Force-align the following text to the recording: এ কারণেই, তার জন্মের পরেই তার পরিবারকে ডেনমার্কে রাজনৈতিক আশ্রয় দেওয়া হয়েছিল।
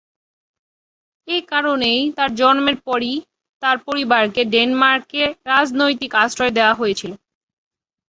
এ 1.27 1.37
কারণেই, 1.51 2.01
তার 2.17 2.29
জন্মের 2.35 2.77
পরেই 2.87 3.17
তার 3.63 3.77
পরিবারকে 3.87 4.41
ডেনমার্কে 4.53 5.21
রাজনৈতিক 5.45 6.11
আশ্রয় 6.23 6.53
দেওয়া 6.57 6.73
হয়েছিল। 6.73 7.11